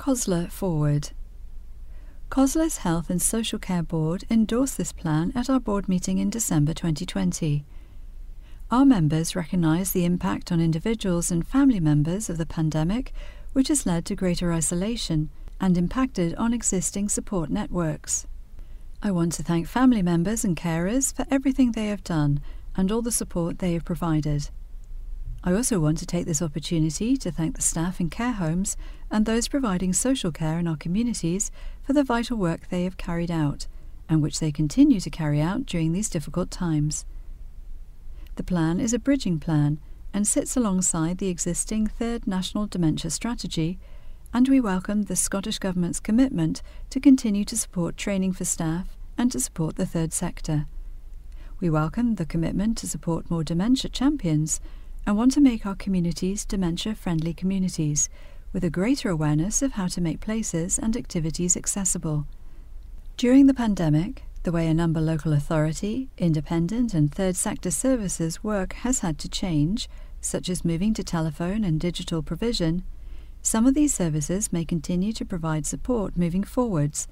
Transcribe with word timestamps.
COSLA 0.00 0.48
Forward. 0.48 1.10
COSLA's 2.30 2.78
Health 2.78 3.10
and 3.10 3.20
Social 3.20 3.58
Care 3.58 3.82
Board 3.82 4.24
endorsed 4.30 4.78
this 4.78 4.92
plan 4.92 5.30
at 5.34 5.50
our 5.50 5.60
board 5.60 5.90
meeting 5.90 6.16
in 6.16 6.30
December 6.30 6.72
2020. 6.72 7.66
Our 8.70 8.86
members 8.86 9.36
recognise 9.36 9.92
the 9.92 10.06
impact 10.06 10.50
on 10.50 10.58
individuals 10.58 11.30
and 11.30 11.46
family 11.46 11.80
members 11.80 12.30
of 12.30 12.38
the 12.38 12.46
pandemic, 12.46 13.12
which 13.52 13.68
has 13.68 13.84
led 13.84 14.06
to 14.06 14.16
greater 14.16 14.50
isolation 14.54 15.28
and 15.60 15.76
impacted 15.76 16.34
on 16.36 16.54
existing 16.54 17.10
support 17.10 17.50
networks. 17.50 18.26
I 19.02 19.10
want 19.10 19.34
to 19.34 19.42
thank 19.42 19.68
family 19.68 20.00
members 20.00 20.46
and 20.46 20.56
carers 20.56 21.14
for 21.14 21.26
everything 21.30 21.72
they 21.72 21.88
have 21.88 22.02
done 22.02 22.40
and 22.74 22.90
all 22.90 23.02
the 23.02 23.12
support 23.12 23.58
they 23.58 23.74
have 23.74 23.84
provided. 23.84 24.48
I 25.42 25.54
also 25.54 25.80
want 25.80 25.96
to 25.98 26.06
take 26.06 26.26
this 26.26 26.42
opportunity 26.42 27.16
to 27.16 27.32
thank 27.32 27.56
the 27.56 27.62
staff 27.62 27.98
in 27.98 28.10
care 28.10 28.32
homes 28.32 28.76
and 29.10 29.24
those 29.24 29.48
providing 29.48 29.94
social 29.94 30.30
care 30.30 30.58
in 30.58 30.68
our 30.68 30.76
communities 30.76 31.50
for 31.82 31.94
the 31.94 32.04
vital 32.04 32.36
work 32.36 32.68
they 32.68 32.84
have 32.84 32.98
carried 32.98 33.30
out 33.30 33.66
and 34.06 34.22
which 34.22 34.38
they 34.38 34.52
continue 34.52 35.00
to 35.00 35.08
carry 35.08 35.40
out 35.40 35.64
during 35.64 35.92
these 35.92 36.10
difficult 36.10 36.50
times. 36.50 37.06
The 38.36 38.42
plan 38.42 38.80
is 38.80 38.92
a 38.92 38.98
bridging 38.98 39.38
plan 39.38 39.80
and 40.12 40.26
sits 40.26 40.58
alongside 40.58 41.18
the 41.18 41.28
existing 41.28 41.86
Third 41.86 42.26
National 42.26 42.66
Dementia 42.66 43.10
Strategy, 43.10 43.78
and 44.34 44.46
we 44.46 44.60
welcome 44.60 45.04
the 45.04 45.16
Scottish 45.16 45.58
Government's 45.58 46.00
commitment 46.00 46.60
to 46.90 47.00
continue 47.00 47.46
to 47.46 47.56
support 47.56 47.96
training 47.96 48.32
for 48.32 48.44
staff 48.44 48.98
and 49.16 49.32
to 49.32 49.40
support 49.40 49.76
the 49.76 49.86
third 49.86 50.12
sector. 50.12 50.66
We 51.60 51.70
welcome 51.70 52.16
the 52.16 52.26
commitment 52.26 52.76
to 52.78 52.88
support 52.88 53.30
more 53.30 53.44
dementia 53.44 53.90
champions 53.90 54.60
and 55.06 55.16
want 55.16 55.32
to 55.32 55.40
make 55.40 55.66
our 55.66 55.74
communities 55.74 56.44
dementia 56.44 56.94
friendly 56.94 57.34
communities 57.34 58.08
with 58.52 58.64
a 58.64 58.70
greater 58.70 59.08
awareness 59.08 59.62
of 59.62 59.72
how 59.72 59.86
to 59.86 60.00
make 60.00 60.20
places 60.20 60.78
and 60.78 60.96
activities 60.96 61.56
accessible. 61.56 62.26
During 63.16 63.46
the 63.46 63.54
pandemic, 63.54 64.24
the 64.42 64.52
way 64.52 64.66
a 64.66 64.74
number 64.74 65.00
local 65.00 65.32
authority, 65.32 66.08
independent, 66.16 66.94
and 66.94 67.12
third 67.12 67.36
sector 67.36 67.70
services 67.70 68.42
work 68.42 68.72
has 68.72 69.00
had 69.00 69.18
to 69.18 69.28
change, 69.28 69.88
such 70.20 70.48
as 70.48 70.64
moving 70.64 70.94
to 70.94 71.04
telephone 71.04 71.62
and 71.62 71.78
digital 71.78 72.22
provision. 72.22 72.82
Some 73.42 73.66
of 73.66 73.74
these 73.74 73.94
services 73.94 74.52
may 74.52 74.64
continue 74.64 75.12
to 75.12 75.24
provide 75.24 75.66
support 75.66 76.16
moving 76.16 76.44
forwards, 76.44 77.06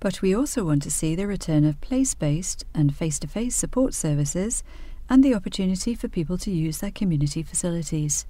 but 0.00 0.22
we 0.22 0.34
also 0.34 0.64
want 0.64 0.82
to 0.84 0.90
see 0.90 1.16
the 1.16 1.26
return 1.26 1.64
of 1.64 1.80
place 1.80 2.14
based 2.14 2.64
and 2.72 2.94
face 2.94 3.18
to 3.18 3.26
face 3.26 3.56
support 3.56 3.94
services 3.94 4.62
and 5.08 5.24
the 5.24 5.34
opportunity 5.34 5.94
for 5.94 6.08
people 6.08 6.36
to 6.38 6.50
use 6.50 6.78
their 6.78 6.90
community 6.90 7.42
facilities. 7.42 8.26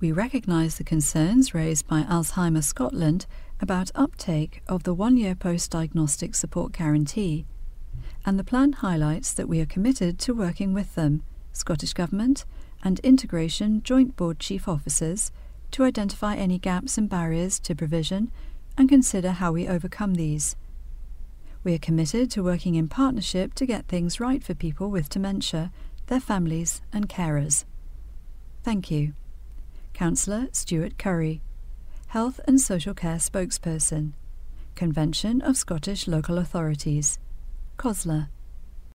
We 0.00 0.12
recognise 0.12 0.76
the 0.76 0.84
concerns 0.84 1.54
raised 1.54 1.88
by 1.88 2.02
Alzheimer's 2.02 2.66
Scotland 2.66 3.26
about 3.60 3.90
uptake 3.96 4.62
of 4.68 4.84
the 4.84 4.94
one 4.94 5.16
year 5.16 5.34
post 5.34 5.72
diagnostic 5.72 6.36
support 6.36 6.72
guarantee, 6.72 7.46
and 8.24 8.38
the 8.38 8.44
plan 8.44 8.74
highlights 8.74 9.32
that 9.32 9.48
we 9.48 9.60
are 9.60 9.66
committed 9.66 10.18
to 10.20 10.34
working 10.34 10.72
with 10.72 10.94
them, 10.94 11.22
Scottish 11.52 11.94
Government, 11.94 12.44
and 12.84 13.00
Integration 13.00 13.82
Joint 13.82 14.14
Board 14.14 14.38
Chief 14.38 14.68
Officers 14.68 15.32
to 15.72 15.82
identify 15.82 16.36
any 16.36 16.58
gaps 16.58 16.96
and 16.96 17.08
barriers 17.08 17.58
to 17.60 17.74
provision 17.74 18.30
and 18.76 18.88
consider 18.88 19.32
how 19.32 19.50
we 19.50 19.66
overcome 19.66 20.14
these. 20.14 20.54
We 21.64 21.74
are 21.74 21.78
committed 21.78 22.30
to 22.32 22.42
working 22.42 22.76
in 22.76 22.88
partnership 22.88 23.54
to 23.54 23.66
get 23.66 23.88
things 23.88 24.20
right 24.20 24.42
for 24.42 24.54
people 24.54 24.90
with 24.90 25.08
dementia 25.08 25.72
their 26.06 26.20
families 26.20 26.80
and 26.92 27.08
carers. 27.08 27.64
Thank 28.62 28.90
you. 28.90 29.14
Councillor 29.92 30.48
Stuart 30.52 30.98
Currie, 30.98 31.42
Health 32.08 32.40
and 32.46 32.60
Social 32.60 32.94
Care 32.94 33.16
Spokesperson, 33.16 34.12
Convention 34.74 35.42
of 35.42 35.56
Scottish 35.56 36.06
Local 36.06 36.38
Authorities, 36.38 37.18
COSLA. 37.76 38.30